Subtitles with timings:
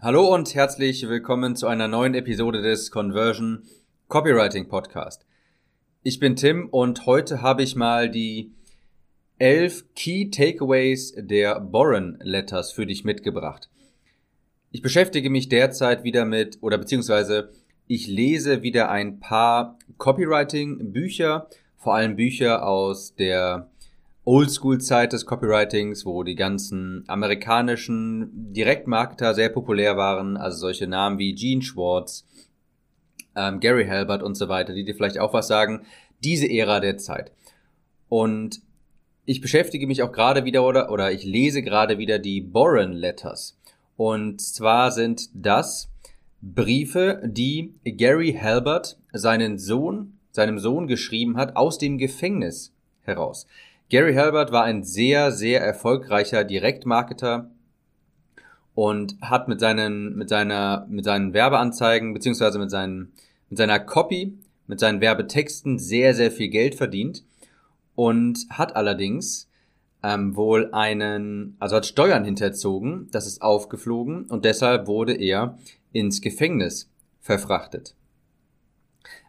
[0.00, 3.64] Hallo und herzlich willkommen zu einer neuen Episode des Conversion
[4.06, 5.26] Copywriting Podcast.
[6.04, 8.52] Ich bin Tim und heute habe ich mal die
[9.40, 13.70] elf Key Takeaways der Boren Letters für dich mitgebracht.
[14.70, 17.50] Ich beschäftige mich derzeit wieder mit, oder beziehungsweise
[17.88, 23.68] ich lese wieder ein paar Copywriting Bücher, vor allem Bücher aus der
[24.28, 31.34] Oldschool-Zeit des Copywritings, wo die ganzen amerikanischen Direktmarketer sehr populär waren, also solche Namen wie
[31.34, 32.26] Gene Schwartz,
[33.34, 35.86] ähm, Gary Halbert und so weiter, die dir vielleicht auch was sagen,
[36.22, 37.32] diese Ära der Zeit.
[38.10, 38.60] Und
[39.24, 43.58] ich beschäftige mich auch gerade wieder oder, oder ich lese gerade wieder die Boren Letters.
[43.96, 45.90] Und zwar sind das
[46.42, 53.46] Briefe, die Gary Halbert seinen Sohn, seinem Sohn geschrieben hat aus dem Gefängnis heraus.
[53.90, 57.50] Gary Halbert war ein sehr, sehr erfolgreicher Direktmarketer
[58.74, 63.12] und hat mit seinen, mit seiner, mit seinen Werbeanzeigen beziehungsweise mit seinen,
[63.48, 67.24] mit seiner Copy, mit seinen Werbetexten sehr, sehr viel Geld verdient
[67.94, 69.48] und hat allerdings
[70.02, 75.56] ähm, wohl einen, also hat Steuern hinterzogen, das ist aufgeflogen und deshalb wurde er
[75.92, 77.94] ins Gefängnis verfrachtet.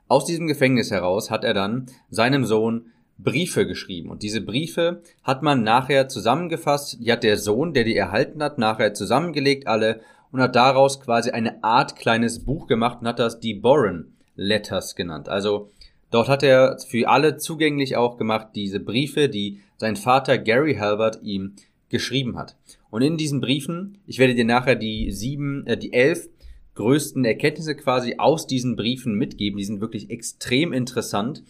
[0.09, 4.09] Aus diesem Gefängnis heraus hat er dann seinem Sohn Briefe geschrieben.
[4.09, 6.97] Und diese Briefe hat man nachher zusammengefasst.
[7.01, 11.31] Die hat der Sohn, der die erhalten hat, nachher zusammengelegt alle und hat daraus quasi
[11.31, 15.27] eine Art kleines Buch gemacht und hat das die Boren Letters genannt.
[15.27, 15.69] Also
[16.11, 21.21] dort hat er für alle zugänglich auch gemacht diese Briefe, die sein Vater Gary Halbert
[21.21, 21.55] ihm
[21.89, 22.55] geschrieben hat.
[22.89, 26.29] Und in diesen Briefen, ich werde dir nachher die sieben, äh, die elf
[26.75, 29.57] größten Erkenntnisse quasi aus diesen Briefen mitgeben.
[29.57, 31.43] Die sind wirklich extrem interessant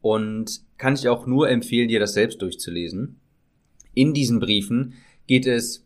[0.00, 3.20] und kann ich auch nur empfehlen, dir das selbst durchzulesen.
[3.94, 4.94] In diesen Briefen
[5.26, 5.84] geht es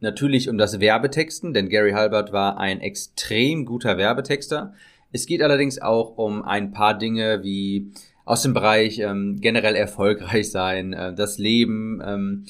[0.00, 4.74] natürlich um das Werbetexten, denn Gary Halbert war ein extrem guter Werbetexter.
[5.12, 7.92] Es geht allerdings auch um ein paar Dinge wie
[8.24, 12.44] aus dem Bereich ähm, generell erfolgreich sein, äh, das Leben, ähm,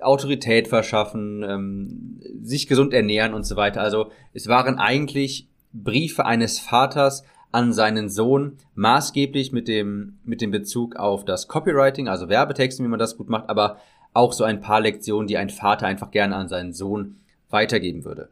[0.00, 3.80] Autorität verschaffen, ähm, sich gesund ernähren und so weiter.
[3.80, 10.50] Also es waren eigentlich Briefe eines Vaters an seinen Sohn, maßgeblich mit dem, mit dem
[10.50, 13.78] Bezug auf das Copywriting, also Werbetexten, wie man das gut macht, aber
[14.12, 17.16] auch so ein paar Lektionen, die ein Vater einfach gerne an seinen Sohn
[17.50, 18.30] weitergeben würde.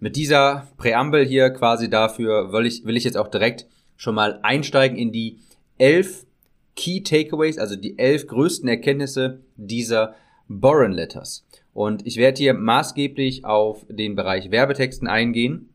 [0.00, 4.40] Mit dieser Präambel hier quasi dafür will ich, will ich jetzt auch direkt schon mal
[4.42, 5.38] einsteigen in die
[5.78, 6.26] elf
[6.74, 10.14] Key Takeaways, also die elf größten Erkenntnisse dieser
[10.48, 11.46] Boren Letters.
[11.72, 15.68] Und ich werde hier maßgeblich auf den Bereich Werbetexten eingehen,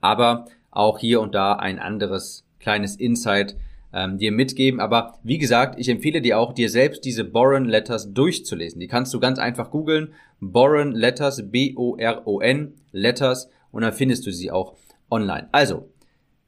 [0.00, 3.56] aber auch hier und da ein anderes kleines Insight
[3.92, 4.80] ähm, dir mitgeben.
[4.80, 8.80] Aber wie gesagt, ich empfehle dir auch, dir selbst diese Boron Letters durchzulesen.
[8.80, 10.12] Die kannst du ganz einfach googeln.
[10.40, 14.74] Boron Letters, B-O-R-O-N Letters und dann findest du sie auch
[15.10, 15.48] online.
[15.52, 15.88] Also,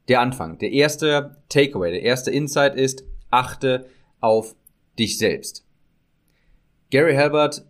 [0.07, 3.85] der Anfang, der erste Takeaway, der erste Insight ist, achte
[4.19, 4.55] auf
[4.97, 5.65] dich selbst.
[6.91, 7.65] Gary Halbert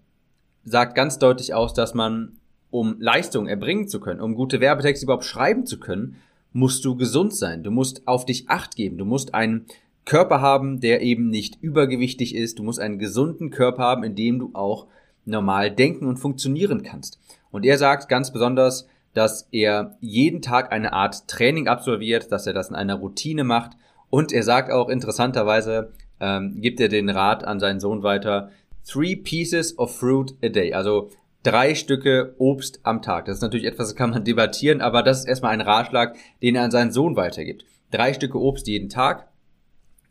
[0.63, 2.39] sagt ganz deutlich aus, dass man,
[2.69, 6.17] um Leistung erbringen zu können, um gute Werbetexte überhaupt schreiben zu können,
[6.53, 7.63] musst du gesund sein.
[7.63, 8.97] Du musst auf dich acht geben.
[8.97, 9.65] Du musst einen
[10.05, 12.59] Körper haben, der eben nicht übergewichtig ist.
[12.59, 14.87] Du musst einen gesunden Körper haben, in dem du auch
[15.25, 17.19] normal denken und funktionieren kannst.
[17.51, 22.53] Und er sagt ganz besonders, dass er jeden Tag eine Art Training absolviert, dass er
[22.53, 23.71] das in einer Routine macht.
[24.09, 28.49] Und er sagt auch interessanterweise, ähm, gibt er den Rat an seinen Sohn weiter,
[28.87, 30.73] three pieces of fruit a day.
[30.73, 31.11] Also
[31.43, 33.25] drei Stücke Obst am Tag.
[33.25, 36.55] Das ist natürlich etwas, das kann man debattieren, aber das ist erstmal ein Ratschlag, den
[36.55, 37.65] er an seinen Sohn weitergibt.
[37.91, 39.27] Drei Stücke Obst jeden Tag,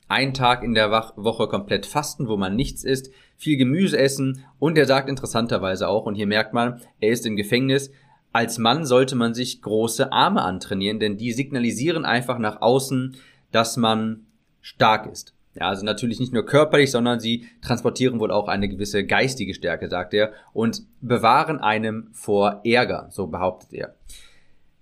[0.09, 4.79] ein Tag in der Woche komplett fasten, wo man nichts isst, viel Gemüse essen und
[4.79, 7.91] er sagt interessanterweise auch, und hier merkt man, er ist im Gefängnis,
[8.33, 13.17] als Mann sollte man sich große Arme antrainieren, denn die signalisieren einfach nach außen,
[13.53, 14.27] dass man
[14.61, 15.35] stark ist.
[15.59, 19.89] Ja, also natürlich nicht nur körperlich, sondern sie transportieren wohl auch eine gewisse geistige Stärke,
[19.89, 23.95] sagt er, und bewahren einem vor Ärger, so behauptet er.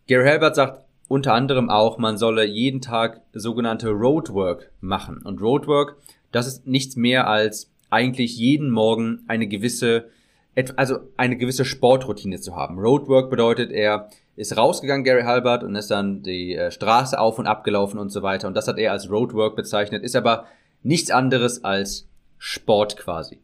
[0.06, 5.22] Gary Halbert sagt unter anderem auch, man solle jeden Tag sogenannte Roadwork machen.
[5.22, 5.96] Und Roadwork,
[6.30, 10.10] das ist nichts mehr als eigentlich jeden Morgen eine gewisse,
[10.76, 12.78] also eine gewisse Sportroutine zu haben.
[12.78, 17.46] Roadwork bedeutet, er ist rausgegangen, Gary Halbert, und ist dann die äh, Straße auf und
[17.46, 18.46] ab gelaufen und so weiter.
[18.46, 20.46] Und das hat er als Roadwork bezeichnet, ist aber
[20.86, 23.40] nichts anderes als Sport quasi.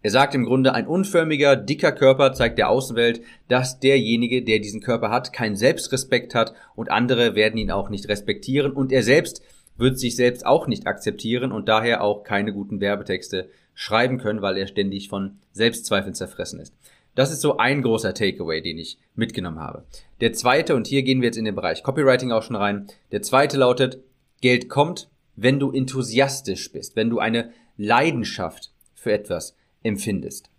[0.00, 4.80] Er sagt im Grunde, ein unförmiger, dicker Körper zeigt der Außenwelt, dass derjenige, der diesen
[4.80, 9.42] Körper hat, keinen Selbstrespekt hat und andere werden ihn auch nicht respektieren und er selbst
[9.76, 14.56] wird sich selbst auch nicht akzeptieren und daher auch keine guten Werbetexte schreiben können, weil
[14.56, 16.72] er ständig von Selbstzweifeln zerfressen ist.
[17.16, 19.84] Das ist so ein großer Takeaway, den ich mitgenommen habe.
[20.20, 23.22] Der zweite, und hier gehen wir jetzt in den Bereich Copywriting auch schon rein, der
[23.22, 23.98] zweite lautet,
[24.40, 25.08] Geld kommt,
[25.40, 30.50] wenn du enthusiastisch bist, wenn du eine Leidenschaft für etwas empfindest.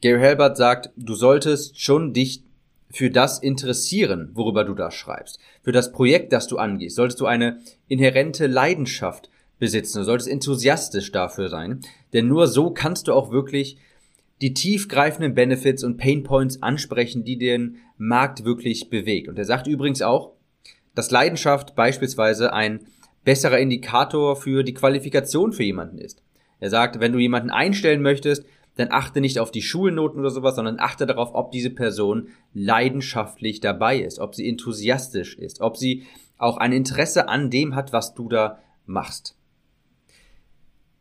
[0.00, 2.42] Gary Halbert sagt, du solltest schon dich
[2.90, 5.38] für das interessieren, worüber du da schreibst.
[5.62, 9.28] Für das Projekt, das du angehst, solltest du eine inhärente Leidenschaft
[9.58, 9.98] besitzen.
[9.98, 11.80] Du solltest enthusiastisch dafür sein.
[12.14, 13.76] Denn nur so kannst du auch wirklich
[14.40, 19.28] die tiefgreifenden Benefits und Painpoints ansprechen, die den Markt wirklich bewegt.
[19.28, 20.32] Und er sagt übrigens auch,
[20.94, 22.86] dass Leidenschaft beispielsweise ein
[23.28, 26.22] besserer Indikator für die Qualifikation für jemanden ist.
[26.60, 28.46] Er sagt, wenn du jemanden einstellen möchtest,
[28.76, 33.60] dann achte nicht auf die Schulnoten oder sowas, sondern achte darauf, ob diese Person leidenschaftlich
[33.60, 36.04] dabei ist, ob sie enthusiastisch ist, ob sie
[36.38, 39.36] auch ein Interesse an dem hat, was du da machst.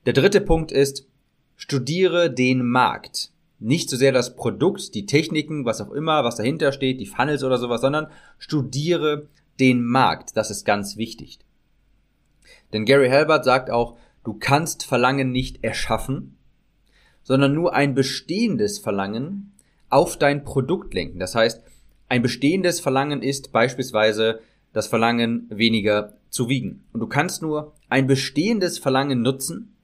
[0.05, 1.07] Der dritte Punkt ist,
[1.55, 3.31] studiere den Markt.
[3.57, 7.45] Nicht so sehr das Produkt, die Techniken, was auch immer, was dahinter steht, die Funnels
[7.45, 8.07] oder sowas, sondern
[8.37, 9.29] studiere
[9.61, 10.35] den Markt.
[10.35, 11.39] Das ist ganz wichtig.
[12.73, 16.37] Denn Gary Halbert sagt auch, du kannst Verlangen nicht erschaffen,
[17.23, 19.53] sondern nur ein bestehendes Verlangen
[19.89, 21.19] auf dein Produkt lenken.
[21.19, 21.61] Das heißt,
[22.09, 24.39] ein bestehendes Verlangen ist beispielsweise
[24.73, 26.85] das Verlangen weniger zu wiegen.
[26.93, 29.75] Und du kannst nur ein bestehendes Verlangen nutzen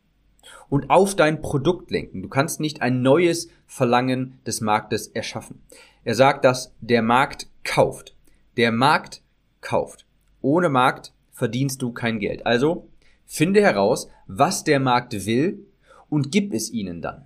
[0.70, 2.22] und auf dein Produkt lenken.
[2.22, 5.62] Du kannst nicht ein neues Verlangen des Marktes erschaffen.
[6.04, 8.16] Er sagt, dass der Markt kauft.
[8.58, 9.22] Der Markt
[9.62, 10.06] kauft.
[10.42, 12.46] Ohne Markt verdienst du kein Geld.
[12.46, 12.88] Also
[13.26, 15.66] finde heraus, was der Markt will
[16.10, 17.26] und gib es ihnen dann.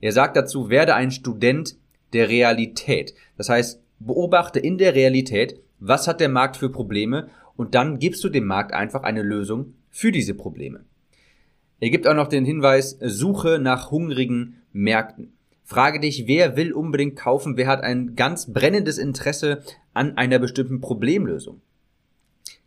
[0.00, 1.76] Er sagt dazu, werde ein Student
[2.12, 3.14] der Realität.
[3.36, 8.22] Das heißt, beobachte in der Realität, was hat der Markt für Probleme und dann gibst
[8.24, 10.84] du dem Markt einfach eine Lösung für diese Probleme.
[11.80, 15.32] Er gibt auch noch den Hinweis, suche nach hungrigen Märkten.
[15.64, 19.62] Frage dich, wer will unbedingt kaufen, wer hat ein ganz brennendes Interesse
[19.94, 21.60] an einer bestimmten Problemlösung.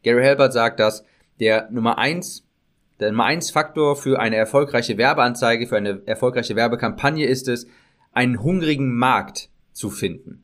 [0.04, 1.04] Gary Halbert sagt, dass
[1.40, 2.46] der Nummer eins
[3.00, 7.66] der Nummer eins Faktor für eine erfolgreiche Werbeanzeige, für eine erfolgreiche Werbekampagne ist es,
[8.12, 10.44] einen hungrigen Markt zu finden.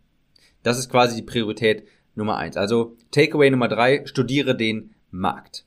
[0.63, 1.85] Das ist quasi die Priorität
[2.15, 2.55] Nummer eins.
[2.55, 5.65] Also Takeaway Nummer drei, studiere den Markt.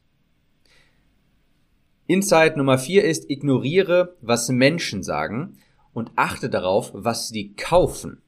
[2.07, 5.59] Insight Nummer vier ist, ignoriere, was Menschen sagen
[5.93, 8.23] und achte darauf, was sie kaufen.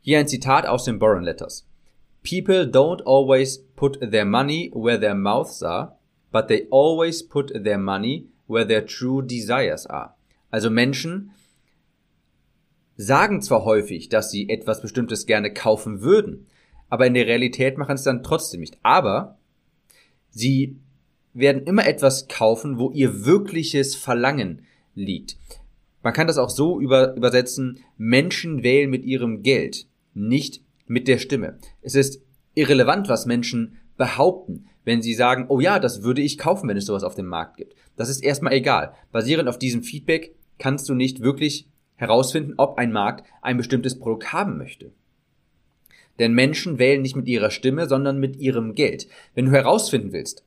[0.00, 1.66] Hier ein Zitat aus den Boron Letters.
[2.22, 5.96] People don't always put their money where their mouths are,
[6.30, 10.14] but they always put their money where their true desires are.
[10.52, 11.32] Also Menschen
[12.96, 16.46] sagen zwar häufig, dass sie etwas Bestimmtes gerne kaufen würden,
[16.90, 18.78] aber in der Realität machen es dann trotzdem nicht.
[18.84, 19.36] Aber
[20.30, 20.76] sie
[21.34, 24.64] werden immer etwas kaufen, wo ihr wirkliches Verlangen
[24.94, 25.38] liegt.
[26.04, 31.18] Man kann das auch so über, übersetzen, Menschen wählen mit ihrem Geld, nicht mit der
[31.18, 31.58] Stimme.
[31.80, 32.22] Es ist
[32.54, 36.86] irrelevant, was Menschen behaupten wenn sie sagen, oh ja, das würde ich kaufen, wenn es
[36.86, 37.74] sowas auf dem Markt gibt.
[37.96, 38.94] Das ist erstmal egal.
[39.12, 44.32] Basierend auf diesem Feedback kannst du nicht wirklich herausfinden, ob ein Markt ein bestimmtes Produkt
[44.32, 44.90] haben möchte.
[46.18, 49.06] Denn Menschen wählen nicht mit ihrer Stimme, sondern mit ihrem Geld.
[49.34, 50.44] Wenn du herausfinden willst,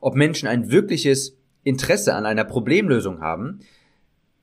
[0.00, 3.60] ob Menschen ein wirkliches Interesse an einer Problemlösung haben,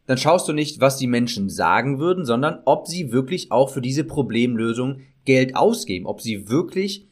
[0.05, 3.81] dann schaust du nicht, was die Menschen sagen würden, sondern ob sie wirklich auch für
[3.81, 7.07] diese Problemlösung Geld ausgeben, ob sie wirklich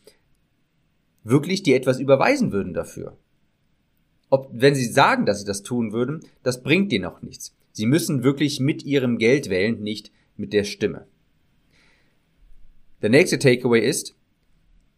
[1.24, 3.18] wirklich dir etwas überweisen würden dafür.
[4.30, 7.56] Ob, wenn sie sagen, dass sie das tun würden, das bringt dir noch nichts.
[7.72, 11.08] Sie müssen wirklich mit ihrem Geld wählen, nicht mit der Stimme.
[13.02, 14.16] Der nächste Takeaway ist,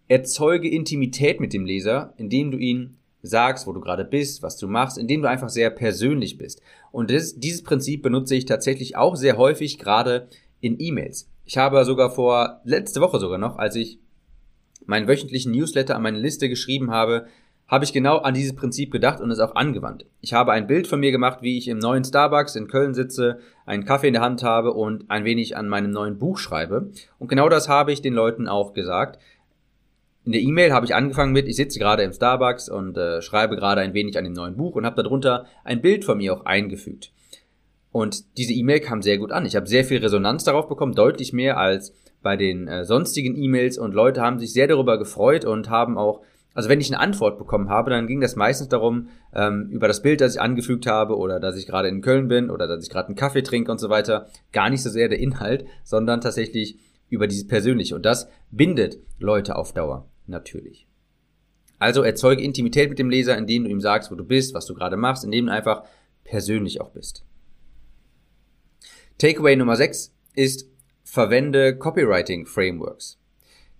[0.08, 4.68] erzeuge Intimität mit dem Leser, indem du ihn sagst, wo du gerade bist, was du
[4.68, 6.62] machst, indem du einfach sehr persönlich bist.
[6.92, 10.28] Und das, dieses Prinzip benutze ich tatsächlich auch sehr häufig, gerade
[10.62, 11.30] in E-Mails.
[11.46, 14.00] Ich habe sogar vor, letzte Woche sogar noch, als ich
[14.86, 17.26] meinen wöchentlichen Newsletter an meine Liste geschrieben habe,
[17.68, 20.06] habe ich genau an dieses Prinzip gedacht und es auch angewandt.
[20.20, 23.40] Ich habe ein Bild von mir gemacht, wie ich im neuen Starbucks in Köln sitze,
[23.66, 26.92] einen Kaffee in der Hand habe und ein wenig an meinem neuen Buch schreibe.
[27.18, 29.20] Und genau das habe ich den Leuten auch gesagt.
[30.26, 33.56] In der E-Mail habe ich angefangen mit, ich sitze gerade im Starbucks und äh, schreibe
[33.56, 36.46] gerade ein wenig an dem neuen Buch und habe darunter ein Bild von mir auch
[36.46, 37.14] eingefügt.
[37.92, 39.46] Und diese E-Mail kam sehr gut an.
[39.46, 43.78] Ich habe sehr viel Resonanz darauf bekommen, deutlich mehr als bei den äh, sonstigen E-Mails
[43.78, 46.22] und Leute haben sich sehr darüber gefreut und haben auch,
[46.54, 50.02] also wenn ich eine Antwort bekommen habe, dann ging das meistens darum, ähm, über das
[50.02, 52.90] Bild, das ich angefügt habe oder dass ich gerade in Köln bin oder dass ich
[52.90, 56.78] gerade einen Kaffee trinke und so weiter, gar nicht so sehr der Inhalt, sondern tatsächlich
[57.10, 57.96] über dieses Persönliche.
[57.96, 60.88] Und das bindet Leute auf Dauer, natürlich.
[61.80, 64.76] Also erzeuge Intimität mit dem Leser, indem du ihm sagst, wo du bist, was du
[64.76, 65.84] gerade machst, indem du einfach
[66.24, 67.26] persönlich auch bist.
[69.22, 70.68] Takeaway Nummer 6 ist,
[71.04, 73.20] verwende Copywriting Frameworks.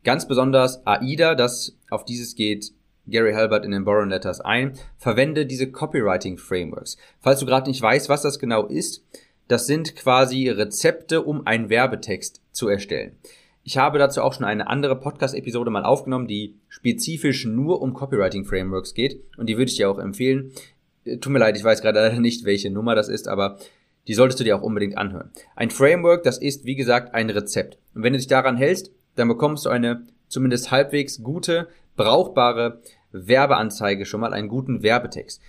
[0.04, 2.74] Ganz besonders AIDA, das auf dieses geht
[3.08, 4.74] Gary Halbert in den Borrow Letters ein.
[5.00, 6.96] Verwende diese Copywriting Frameworks.
[7.22, 9.04] Falls du gerade nicht weißt, was das genau ist,
[9.48, 13.16] das sind quasi Rezepte, um einen Werbetext zu erstellen.
[13.64, 18.94] Ich habe dazu auch schon eine andere Podcast-Episode mal aufgenommen, die spezifisch nur um Copywriting-Frameworks
[18.94, 20.52] geht und die würde ich dir auch empfehlen.
[21.04, 23.58] Äh, tut mir leid, ich weiß gerade leider nicht, welche Nummer das ist, aber
[24.08, 25.32] die solltest du dir auch unbedingt anhören.
[25.56, 27.78] Ein Framework, das ist, wie gesagt, ein Rezept.
[27.94, 32.82] Und wenn du dich daran hältst, dann bekommst du eine zumindest halbwegs gute, brauchbare
[33.12, 35.42] Werbeanzeige schon mal, einen guten Werbetext.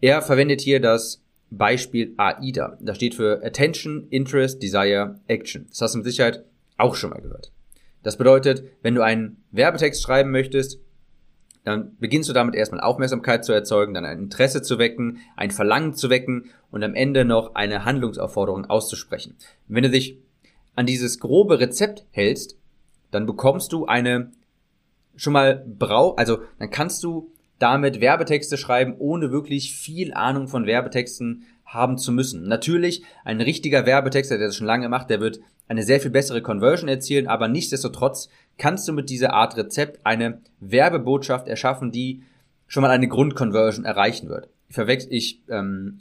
[0.00, 2.76] Er verwendet hier das Beispiel AIDA.
[2.80, 5.66] Das steht für Attention, Interest, Desire, Action.
[5.70, 6.44] Das hast du mit Sicherheit
[6.76, 7.52] auch schon mal gehört.
[8.02, 10.78] Das bedeutet, wenn du einen Werbetext schreiben möchtest,
[11.64, 15.94] dann beginnst du damit erstmal Aufmerksamkeit zu erzeugen, dann ein Interesse zu wecken, ein Verlangen
[15.94, 19.36] zu wecken und am Ende noch eine Handlungsaufforderung auszusprechen.
[19.66, 20.18] wenn du dich
[20.76, 22.56] an dieses grobe Rezept hältst,
[23.10, 24.32] dann bekommst du eine
[25.16, 30.66] schon mal brau, also dann kannst du damit Werbetexte schreiben, ohne wirklich viel Ahnung von
[30.66, 32.46] Werbetexten haben zu müssen.
[32.46, 36.42] Natürlich, ein richtiger Werbetexter, der das schon lange macht, der wird eine sehr viel bessere
[36.42, 42.22] Conversion erzielen, aber nichtsdestotrotz kannst du mit dieser Art Rezept eine Werbebotschaft erschaffen, die
[42.66, 44.48] schon mal eine Grundconversion erreichen wird.
[44.68, 45.98] Ich verwechsel, ich, ähm,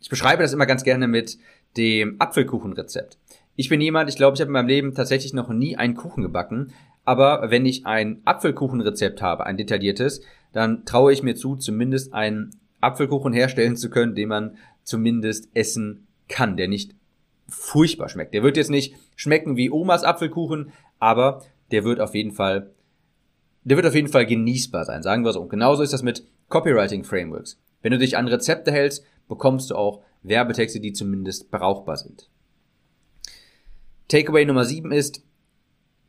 [0.00, 1.38] ich beschreibe das immer ganz gerne mit
[1.76, 3.18] dem Apfelkuchenrezept.
[3.56, 6.22] Ich bin jemand, ich glaube, ich habe in meinem Leben tatsächlich noch nie einen Kuchen
[6.22, 6.72] gebacken,
[7.04, 12.50] aber wenn ich ein Apfelkuchenrezept habe, ein detailliertes, dann traue ich mir zu, zumindest einen
[12.80, 16.94] Apfelkuchen herstellen zu können, den man zumindest essen kann, der nicht
[17.48, 18.34] furchtbar schmeckt.
[18.34, 22.70] Der wird jetzt nicht schmecken wie Omas Apfelkuchen, aber der wird auf jeden Fall,
[23.64, 25.40] der wird auf jeden Fall genießbar sein, sagen wir so.
[25.40, 27.58] Und genauso ist das mit Copywriting Frameworks.
[27.82, 32.28] Wenn du dich an Rezepte hältst, bekommst du auch Werbetexte, die zumindest brauchbar sind.
[34.08, 35.22] Takeaway Nummer 7 ist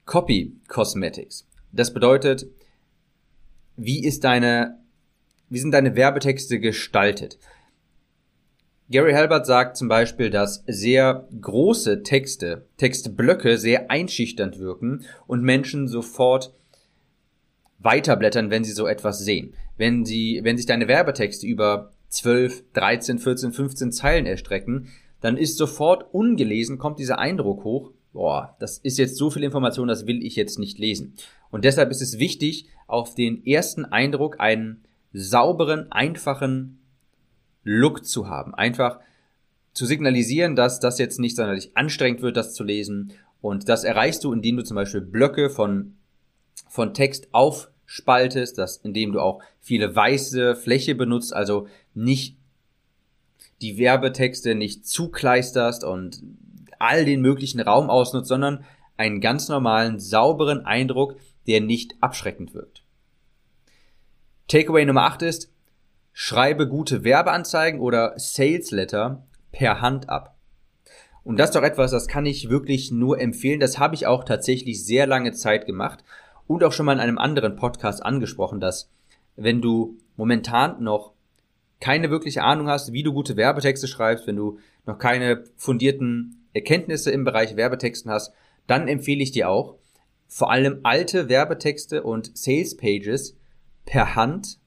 [0.06, 1.48] Copy Cosmetics.
[1.72, 2.48] Das bedeutet,
[3.78, 4.80] wie ist deine,
[5.50, 7.38] wie sind deine Werbetexte gestaltet?
[8.92, 15.88] Gary Halbert sagt zum Beispiel, dass sehr große Texte, Textblöcke sehr einschüchternd wirken und Menschen
[15.88, 16.54] sofort
[17.80, 19.54] weiterblättern, wenn sie so etwas sehen.
[19.78, 24.90] Wenn sie, wenn sich deine Werbetexte über 12, 13, 14, 15 Zeilen erstrecken,
[25.22, 29.88] dann ist sofort ungelesen, kommt dieser Eindruck hoch, boah, das ist jetzt so viel Information,
[29.88, 31.14] das will ich jetzt nicht lesen.
[31.50, 34.84] Und deshalb ist es wichtig, auf den ersten Eindruck einen
[35.14, 36.81] sauberen, einfachen
[37.64, 38.54] Look zu haben.
[38.56, 39.00] Einfach
[39.74, 43.14] zu signalisieren, dass das jetzt nicht sonderlich anstrengend wird, das zu lesen.
[43.42, 45.96] Und das erreichst du, indem du zum Beispiel Blöcke von,
[46.68, 52.38] von Text aufspaltest, das, indem du auch viele weiße Fläche benutzt, also nicht
[53.62, 56.24] die Werbetexte nicht zukleisterst und
[56.80, 58.66] all den möglichen Raum ausnutzt, sondern
[58.98, 61.16] einen ganz normalen, sauberen Eindruck,
[61.48, 62.84] der nicht abschreckend wirkt.
[64.48, 65.51] Takeaway Nummer 8 ist,
[66.14, 70.38] schreibe gute Werbeanzeigen oder Sales Letter per Hand ab.
[71.24, 73.60] Und das ist doch etwas, das kann ich wirklich nur empfehlen.
[73.60, 76.04] Das habe ich auch tatsächlich sehr lange Zeit gemacht
[76.48, 78.90] und auch schon mal in einem anderen Podcast angesprochen, dass
[79.36, 81.14] wenn du momentan noch
[81.80, 87.12] keine wirkliche Ahnung hast, wie du gute Werbetexte schreibst, wenn du noch keine fundierten Erkenntnisse
[87.12, 88.34] im Bereich Werbetexten hast,
[88.68, 89.76] dann empfehle ich dir auch,
[90.28, 93.36] vor allem alte Werbetexte und Sales Pages
[93.86, 94.61] per Hand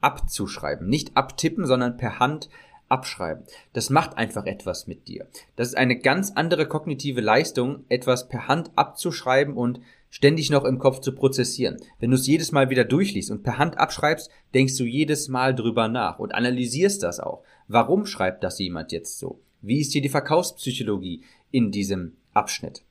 [0.00, 0.88] abzuschreiben.
[0.88, 2.48] Nicht abtippen, sondern per Hand
[2.88, 3.44] abschreiben.
[3.72, 5.26] Das macht einfach etwas mit dir.
[5.56, 10.78] Das ist eine ganz andere kognitive Leistung, etwas per Hand abzuschreiben und ständig noch im
[10.78, 11.78] Kopf zu prozessieren.
[11.98, 15.54] Wenn du es jedes Mal wieder durchliest und per Hand abschreibst, denkst du jedes Mal
[15.54, 17.42] drüber nach und analysierst das auch.
[17.68, 19.40] Warum schreibt das jemand jetzt so?
[19.60, 22.84] Wie ist hier die Verkaufspsychologie in diesem Abschnitt?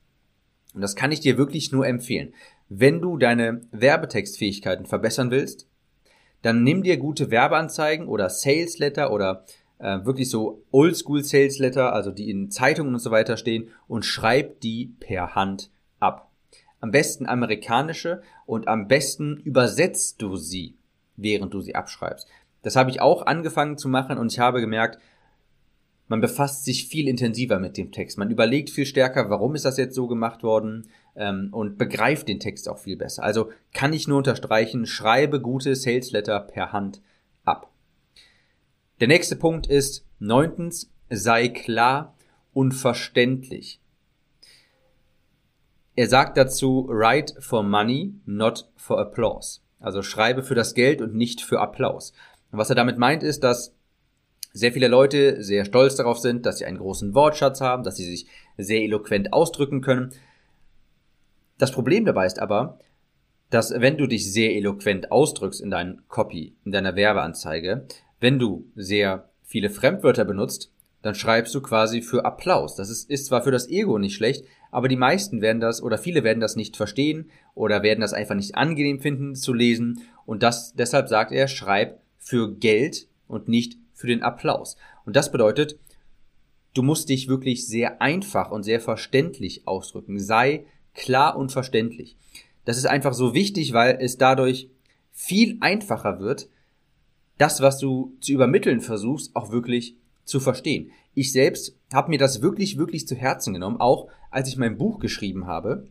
[0.74, 2.34] Und das kann ich dir wirklich nur empfehlen.
[2.68, 5.70] Wenn du deine Werbetextfähigkeiten verbessern willst,
[6.46, 9.46] dann nimm dir gute Werbeanzeigen oder Sales Letter oder
[9.80, 14.06] äh, wirklich so Oldschool Sales Letter, also die in Zeitungen und so weiter stehen und
[14.06, 16.30] schreib die per Hand ab.
[16.82, 20.76] Am besten amerikanische und am besten übersetzt du sie,
[21.16, 22.28] während du sie abschreibst.
[22.62, 25.00] Das habe ich auch angefangen zu machen und ich habe gemerkt,
[26.08, 28.20] man befasst sich viel intensiver mit dem Text.
[28.20, 32.40] Man überlegt viel stärker, warum ist das jetzt so gemacht worden ähm, und begreift den
[32.40, 33.24] Text auch viel besser.
[33.24, 37.02] Also kann ich nur unterstreichen, schreibe gute Sales Letter per Hand
[37.44, 37.72] ab.
[39.00, 42.16] Der nächste Punkt ist neuntens, sei klar
[42.54, 43.80] und verständlich.
[45.96, 49.62] Er sagt dazu, write for money, not for applause.
[49.80, 52.12] Also schreibe für das Geld und nicht für Applaus.
[52.52, 53.74] Und was er damit meint ist, dass
[54.52, 58.06] sehr viele Leute sehr stolz darauf sind, dass sie einen großen Wortschatz haben, dass sie
[58.06, 60.12] sich sehr eloquent ausdrücken können.
[61.58, 62.80] Das Problem dabei ist aber,
[63.50, 67.88] dass wenn du dich sehr eloquent ausdrückst in deinem Copy, in deiner Werbeanzeige,
[68.20, 70.72] wenn du sehr viele Fremdwörter benutzt,
[71.02, 72.76] dann schreibst du quasi für Applaus.
[72.76, 76.00] Das ist, ist zwar für das Ego nicht schlecht, aber die meisten werden das oder
[76.00, 80.42] viele werden das nicht verstehen oder werden das einfach nicht angenehm finden zu lesen und
[80.42, 84.78] das deshalb sagt er, schreib für Geld und nicht für den Applaus.
[85.06, 85.80] Und das bedeutet,
[86.74, 90.20] du musst dich wirklich sehr einfach und sehr verständlich ausdrücken.
[90.20, 90.66] Sei
[90.96, 92.18] klar und verständlich.
[92.66, 94.70] Das ist einfach so wichtig, weil es dadurch
[95.12, 96.50] viel einfacher wird,
[97.38, 100.92] das, was du zu übermitteln versuchst, auch wirklich zu verstehen.
[101.14, 105.00] Ich selbst habe mir das wirklich, wirklich zu Herzen genommen, auch als ich mein Buch
[105.00, 105.88] geschrieben habe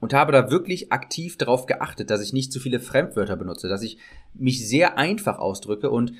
[0.00, 3.82] und habe da wirklich aktiv darauf geachtet, dass ich nicht zu viele Fremdwörter benutze, dass
[3.82, 3.98] ich
[4.32, 6.14] mich sehr einfach ausdrücke und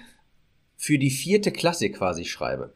[0.76, 2.72] für die vierte Klasse quasi schreibe.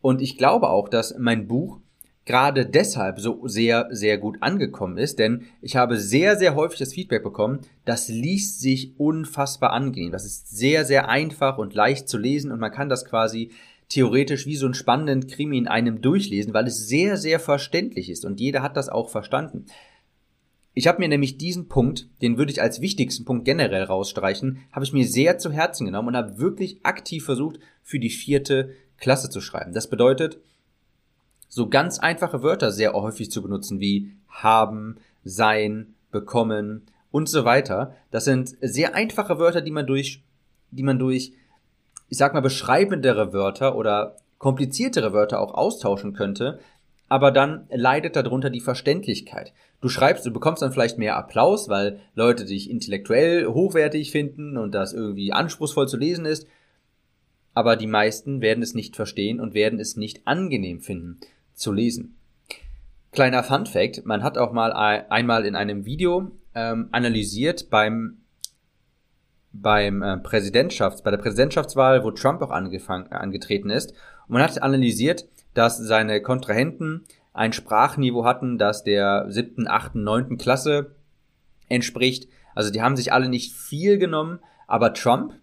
[0.00, 1.80] Und ich glaube auch, dass mein Buch
[2.24, 6.94] gerade deshalb so sehr, sehr gut angekommen ist, denn ich habe sehr, sehr häufig das
[6.94, 10.12] Feedback bekommen, das liest sich unfassbar angenehm.
[10.12, 13.50] Das ist sehr, sehr einfach und leicht zu lesen und man kann das quasi
[13.88, 18.24] theoretisch wie so einen spannenden Krimi in einem durchlesen, weil es sehr, sehr verständlich ist
[18.24, 19.66] und jeder hat das auch verstanden.
[20.76, 24.84] Ich habe mir nämlich diesen Punkt, den würde ich als wichtigsten Punkt generell rausstreichen, habe
[24.84, 29.30] ich mir sehr zu Herzen genommen und habe wirklich aktiv versucht, für die vierte Klasse
[29.30, 29.72] zu schreiben.
[29.72, 30.38] Das bedeutet,
[31.54, 36.82] so ganz einfache Wörter sehr häufig zu benutzen wie haben, sein, bekommen
[37.12, 37.94] und so weiter.
[38.10, 40.24] Das sind sehr einfache Wörter, die man durch,
[40.72, 41.32] die man durch,
[42.08, 46.58] ich sag mal, beschreibendere Wörter oder kompliziertere Wörter auch austauschen könnte,
[47.08, 49.52] aber dann leidet darunter die Verständlichkeit.
[49.80, 54.74] Du schreibst, du bekommst dann vielleicht mehr Applaus, weil Leute dich intellektuell hochwertig finden und
[54.74, 56.48] das irgendwie anspruchsvoll zu lesen ist,
[57.54, 61.20] aber die meisten werden es nicht verstehen und werden es nicht angenehm finden
[61.54, 62.16] zu lesen.
[63.12, 68.18] Kleiner Fun Fact, man hat auch mal einmal in einem Video ähm, analysiert beim
[69.52, 73.92] beim äh, Präsidentschafts bei der Präsidentschaftswahl, wo Trump auch angefangen, angetreten ist,
[74.26, 80.38] und man hat analysiert, dass seine Kontrahenten ein Sprachniveau hatten, das der siebten, achten, neunten
[80.38, 80.96] Klasse
[81.68, 82.28] entspricht.
[82.54, 85.34] Also die haben sich alle nicht viel genommen, aber Trump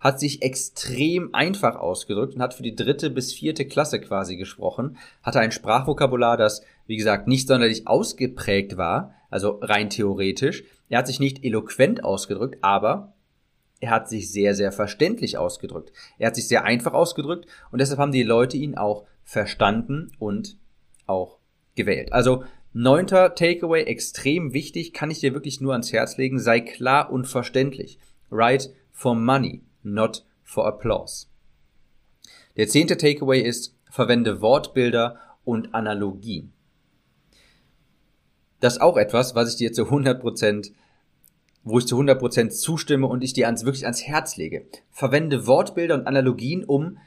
[0.00, 4.96] hat sich extrem einfach ausgedrückt und hat für die dritte bis vierte Klasse quasi gesprochen,
[5.22, 10.64] hatte ein Sprachvokabular, das, wie gesagt, nicht sonderlich ausgeprägt war, also rein theoretisch.
[10.88, 13.12] Er hat sich nicht eloquent ausgedrückt, aber
[13.80, 15.92] er hat sich sehr, sehr verständlich ausgedrückt.
[16.18, 20.56] Er hat sich sehr einfach ausgedrückt und deshalb haben die Leute ihn auch verstanden und
[21.06, 21.38] auch
[21.76, 22.12] gewählt.
[22.12, 27.10] Also neunter Takeaway, extrem wichtig, kann ich dir wirklich nur ans Herz legen, sei klar
[27.10, 27.98] und verständlich.
[28.30, 31.26] Write for money, not for applause.
[32.56, 36.52] Der zehnte Takeaway ist, verwende Wortbilder und Analogien.
[38.60, 40.72] Das ist auch etwas, was ich dir zu 100%,
[41.64, 44.66] wo ich zu 100% zustimme und ich dir ans, wirklich ans Herz lege.
[44.90, 46.98] Verwende Wortbilder und Analogien, um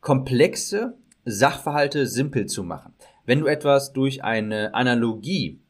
[0.00, 2.94] komplexe Sachverhalte simpel zu machen.
[3.26, 5.60] Wenn du etwas durch eine Analogie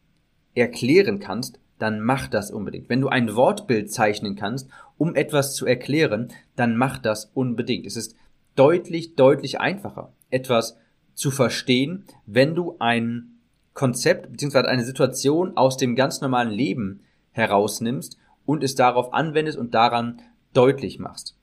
[0.54, 2.88] erklären kannst, dann mach das unbedingt.
[2.88, 4.68] Wenn du ein Wortbild zeichnen kannst,
[5.00, 7.86] um etwas zu erklären, dann mach das unbedingt.
[7.86, 8.16] Es ist
[8.54, 10.76] deutlich, deutlich einfacher, etwas
[11.14, 13.38] zu verstehen, wenn du ein
[13.72, 14.68] Konzept bzw.
[14.68, 20.20] eine Situation aus dem ganz normalen Leben herausnimmst und es darauf anwendest und daran
[20.52, 21.34] deutlich machst.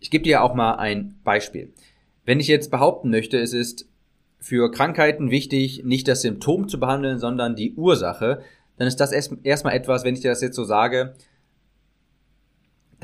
[0.00, 1.72] Ich gebe dir auch mal ein Beispiel.
[2.24, 3.86] Wenn ich jetzt behaupten möchte, es ist
[4.40, 8.42] für Krankheiten wichtig, nicht das Symptom zu behandeln, sondern die Ursache,
[8.76, 11.14] dann ist das erstmal etwas, wenn ich dir das jetzt so sage,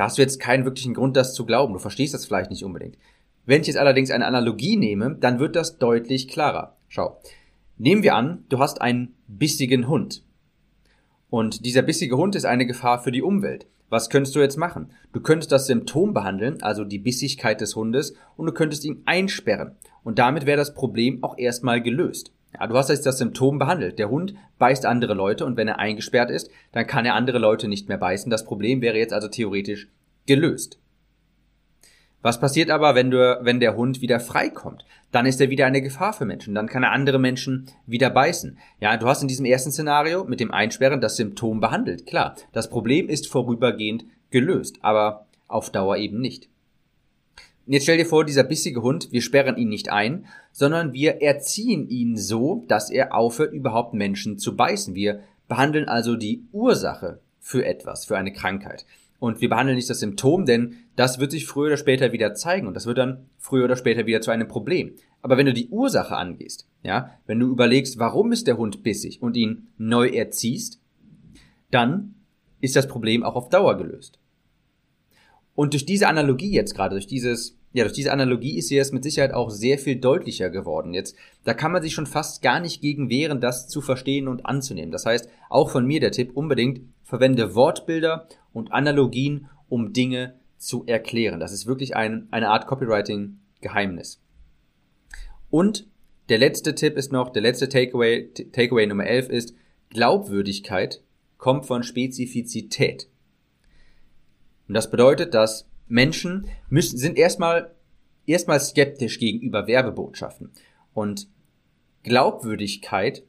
[0.00, 1.74] da hast du jetzt keinen wirklichen Grund, das zu glauben.
[1.74, 2.96] Du verstehst das vielleicht nicht unbedingt.
[3.44, 6.78] Wenn ich jetzt allerdings eine Analogie nehme, dann wird das deutlich klarer.
[6.88, 7.20] Schau.
[7.76, 10.24] Nehmen wir an, du hast einen bissigen Hund.
[11.28, 13.66] Und dieser bissige Hund ist eine Gefahr für die Umwelt.
[13.90, 14.90] Was könntest du jetzt machen?
[15.12, 19.76] Du könntest das Symptom behandeln, also die Bissigkeit des Hundes, und du könntest ihn einsperren.
[20.02, 22.32] Und damit wäre das Problem auch erstmal gelöst.
[22.58, 23.98] Ja, du hast jetzt das Symptom behandelt.
[23.98, 27.68] Der Hund beißt andere Leute und wenn er eingesperrt ist, dann kann er andere Leute
[27.68, 28.30] nicht mehr beißen.
[28.30, 29.88] Das Problem wäre jetzt also theoretisch
[30.26, 30.78] gelöst.
[32.22, 34.84] Was passiert aber, wenn, du, wenn der Hund wieder freikommt?
[35.10, 36.54] Dann ist er wieder eine Gefahr für Menschen.
[36.54, 38.58] Dann kann er andere Menschen wieder beißen.
[38.78, 42.04] Ja, du hast in diesem ersten Szenario mit dem Einsperren das Symptom behandelt.
[42.04, 46.49] Klar, das Problem ist vorübergehend gelöst, aber auf Dauer eben nicht.
[47.70, 51.22] Und jetzt stell dir vor, dieser bissige Hund, wir sperren ihn nicht ein, sondern wir
[51.22, 54.96] erziehen ihn so, dass er aufhört, überhaupt Menschen zu beißen.
[54.96, 58.86] Wir behandeln also die Ursache für etwas, für eine Krankheit.
[59.20, 62.66] und wir behandeln nicht das Symptom, denn das wird sich früher oder später wieder zeigen
[62.66, 64.96] und das wird dann früher oder später wieder zu einem Problem.
[65.22, 69.22] Aber wenn du die Ursache angehst, ja, wenn du überlegst, warum ist der Hund bissig
[69.22, 70.80] und ihn neu erziehst,
[71.70, 72.16] dann
[72.60, 74.18] ist das Problem auch auf Dauer gelöst.
[75.54, 79.04] Und durch diese Analogie jetzt gerade, durch dieses, ja, durch diese Analogie ist jetzt mit
[79.04, 80.92] Sicherheit auch sehr viel deutlicher geworden.
[80.92, 84.44] Jetzt, da kann man sich schon fast gar nicht gegen wehren, das zu verstehen und
[84.44, 84.90] anzunehmen.
[84.90, 90.84] Das heißt, auch von mir der Tipp, unbedingt verwende Wortbilder und Analogien, um Dinge zu
[90.86, 91.38] erklären.
[91.38, 94.20] Das ist wirklich ein, eine Art Copywriting-Geheimnis.
[95.48, 95.86] Und
[96.28, 99.54] der letzte Tipp ist noch, der letzte Takeaway, Takeaway Nummer 11 ist,
[99.90, 101.02] Glaubwürdigkeit
[101.38, 103.08] kommt von Spezifizität.
[104.68, 107.72] Und das bedeutet, dass Menschen müssen, sind erstmal,
[108.26, 110.50] erstmal skeptisch gegenüber Werbebotschaften.
[110.94, 111.26] Und
[112.02, 113.22] Glaubwürdigkeit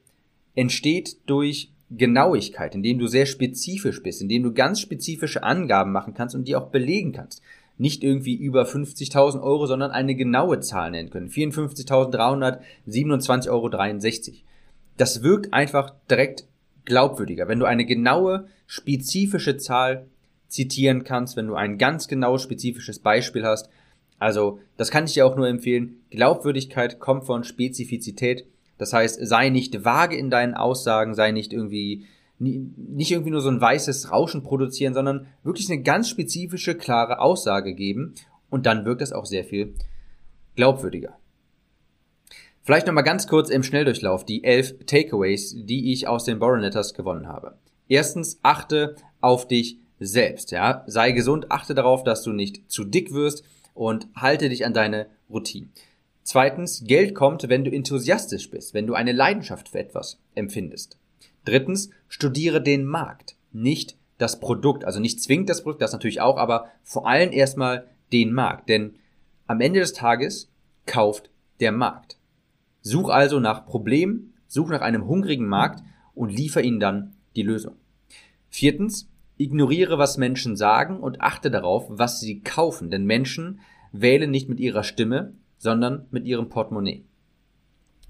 [0.56, 6.36] entsteht durch Genauigkeit, indem du sehr spezifisch bist, indem du ganz spezifische Angaben machen kannst
[6.36, 7.41] und die auch belegen kannst.
[7.78, 11.30] Nicht irgendwie über 50.000 Euro, sondern eine genaue Zahl nennen können.
[11.30, 13.69] 54.327,63 Euro.
[14.97, 16.45] Das wirkt einfach direkt
[16.86, 17.47] glaubwürdiger.
[17.47, 20.06] Wenn du eine genaue, spezifische Zahl
[20.51, 23.69] zitieren kannst, wenn du ein ganz genau spezifisches Beispiel hast.
[24.19, 26.01] Also, das kann ich dir auch nur empfehlen.
[26.11, 28.45] Glaubwürdigkeit kommt von Spezifizität.
[28.77, 32.05] Das heißt, sei nicht vage in deinen Aussagen, sei nicht irgendwie,
[32.37, 37.73] nicht irgendwie nur so ein weißes Rauschen produzieren, sondern wirklich eine ganz spezifische, klare Aussage
[37.73, 38.13] geben.
[38.49, 39.73] Und dann wirkt das auch sehr viel
[40.55, 41.17] glaubwürdiger.
[42.63, 46.93] Vielleicht nochmal ganz kurz im Schnelldurchlauf die elf Takeaways, die ich aus den Boron Letters
[46.93, 47.57] gewonnen habe.
[47.87, 50.83] Erstens, achte auf dich selbst, ja.
[50.87, 55.07] Sei gesund, achte darauf, dass du nicht zu dick wirst und halte dich an deine
[55.29, 55.71] Routinen.
[56.23, 60.97] Zweitens, Geld kommt, wenn du enthusiastisch bist, wenn du eine Leidenschaft für etwas empfindest.
[61.45, 66.37] Drittens, studiere den Markt, nicht das Produkt, also nicht zwingend das Produkt, das natürlich auch,
[66.37, 68.95] aber vor allem erstmal den Markt, denn
[69.47, 70.51] am Ende des Tages
[70.85, 72.17] kauft der Markt.
[72.81, 75.83] Such also nach Problemen, such nach einem hungrigen Markt
[76.13, 77.75] und liefer ihnen dann die Lösung.
[78.49, 79.11] Viertens,
[79.41, 84.60] Ignoriere, was Menschen sagen und achte darauf, was sie kaufen, denn Menschen wählen nicht mit
[84.60, 87.04] ihrer Stimme, sondern mit ihrem Portemonnaie.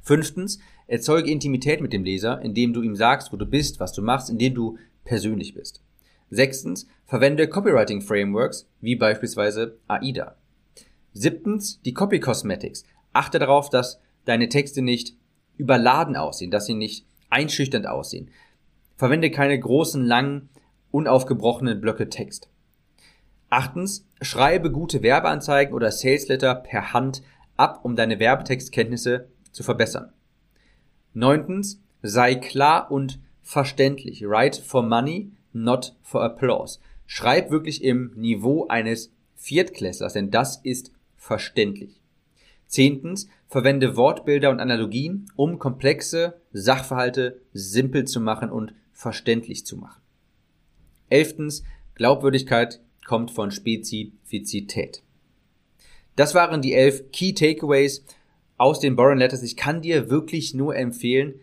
[0.04, 4.02] Fünftens, erzeuge Intimität mit dem Leser, indem du ihm sagst, wo du bist, was du
[4.02, 5.84] machst, indem du persönlich bist.
[6.30, 10.36] Sechstens, verwende Copywriting Frameworks, wie beispielsweise AIDA.
[11.14, 12.84] Siebtens, die Copy Cosmetics.
[13.14, 15.16] Achte darauf, dass deine Texte nicht
[15.58, 18.30] überladen aussehen, dass sie nicht einschüchternd aussehen.
[18.96, 20.50] Verwende keine großen, langen
[20.92, 22.50] unaufgebrochenen Blöcke Text.
[23.50, 27.22] Achtens, schreibe gute Werbeanzeigen oder Salesletter per Hand
[27.58, 30.14] ab, um deine Werbetextkenntnisse zu verbessern.
[31.14, 34.24] Neuntens, sei klar und verständlich.
[34.24, 36.80] Write for money, not for applause.
[37.06, 42.02] Schreib wirklich im Niveau eines Viertklässlers, denn das ist verständlich.
[42.68, 50.01] Zehntens, verwende Wortbilder und Analogien, um komplexe Sachverhalte simpel zu machen und verständlich zu machen.
[51.12, 51.64] Elftens,
[51.96, 55.04] Glaubwürdigkeit kommt von Spezifizität.
[56.16, 58.06] Das waren die elf Key Takeaways
[58.58, 59.44] aus den Boron Letters.
[59.44, 61.36] Ich kann dir wirklich nur empfehlen,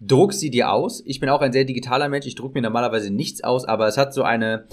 [0.00, 1.02] druck sie dir aus.
[1.06, 2.26] Ich bin auch ein sehr digitaler Mensch.
[2.26, 4.66] Ich druck mir normalerweise nichts aus, aber es hat so eine,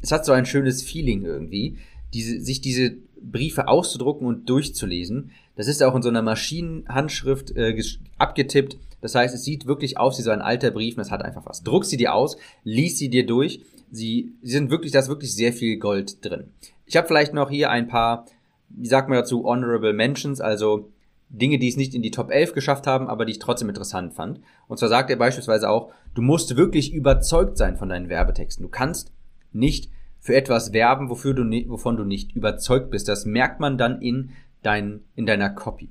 [0.00, 1.78] es hat so ein schönes Feeling irgendwie,
[2.14, 5.30] diese, sich diese Briefe auszudrucken und durchzulesen.
[5.56, 7.80] Das ist auch in so einer Maschinenhandschrift äh,
[8.18, 8.76] abgetippt.
[9.00, 11.46] Das heißt, es sieht wirklich aus wie so ein alter Brief und es hat einfach
[11.46, 11.62] was.
[11.62, 13.60] Druck sie dir aus, lies sie dir durch.
[13.90, 16.48] Sie, sie sind wirklich, da ist wirklich sehr viel Gold drin.
[16.86, 18.26] Ich habe vielleicht noch hier ein paar,
[18.68, 20.90] wie sagt man dazu, honorable mentions, also
[21.30, 24.14] Dinge, die es nicht in die Top 11 geschafft haben, aber die ich trotzdem interessant
[24.14, 24.40] fand.
[24.66, 28.62] Und zwar sagt er beispielsweise auch, du musst wirklich überzeugt sein von deinen Werbetexten.
[28.62, 29.12] Du kannst
[29.52, 33.08] nicht für etwas werben, wofür du, wovon du nicht überzeugt bist.
[33.08, 34.30] Das merkt man dann in,
[34.62, 35.90] dein, in deiner Copy.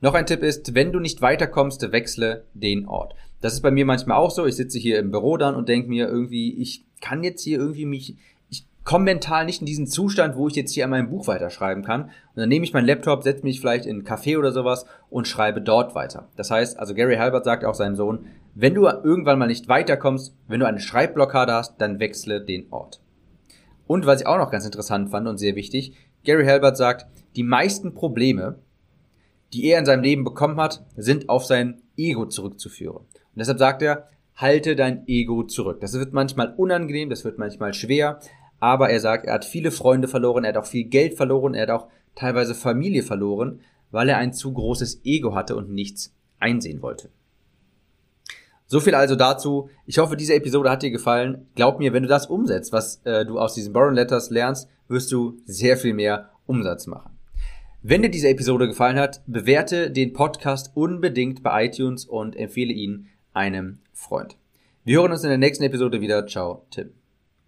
[0.00, 3.14] Noch ein Tipp ist, wenn du nicht weiterkommst, wechsle den Ort.
[3.40, 4.46] Das ist bei mir manchmal auch so.
[4.46, 7.86] Ich sitze hier im Büro dann und denke mir irgendwie, ich kann jetzt hier irgendwie
[7.86, 8.16] mich, ich
[8.88, 12.04] komme mental nicht in diesen Zustand, wo ich jetzt hier an meinem Buch weiterschreiben kann.
[12.04, 15.28] Und dann nehme ich meinen Laptop, setze mich vielleicht in ein Café oder sowas und
[15.28, 16.30] schreibe dort weiter.
[16.36, 20.34] Das heißt, also Gary Halbert sagt auch seinem Sohn, wenn du irgendwann mal nicht weiterkommst,
[20.46, 23.02] wenn du eine Schreibblockade hast, dann wechsle den Ort.
[23.86, 25.92] Und was ich auch noch ganz interessant fand und sehr wichtig,
[26.24, 28.58] Gary Halbert sagt, die meisten Probleme,
[29.52, 32.96] die er in seinem Leben bekommen hat, sind auf sein Ego zurückzuführen.
[32.96, 35.82] Und deshalb sagt er, halte dein Ego zurück.
[35.82, 38.20] Das wird manchmal unangenehm, das wird manchmal schwer,
[38.60, 41.62] aber er sagt, er hat viele Freunde verloren, er hat auch viel Geld verloren, er
[41.62, 46.82] hat auch teilweise Familie verloren, weil er ein zu großes Ego hatte und nichts einsehen
[46.82, 47.10] wollte.
[48.66, 49.70] So viel also dazu.
[49.86, 51.46] Ich hoffe, diese Episode hat dir gefallen.
[51.54, 55.10] Glaub mir, wenn du das umsetzt, was äh, du aus diesen Borrow Letters lernst, wirst
[55.10, 57.18] du sehr viel mehr Umsatz machen.
[57.82, 63.06] Wenn dir diese Episode gefallen hat, bewerte den Podcast unbedingt bei iTunes und empfehle ihn
[63.32, 64.36] einem Freund.
[64.84, 66.26] Wir hören uns in der nächsten Episode wieder.
[66.26, 66.97] Ciao, Tim.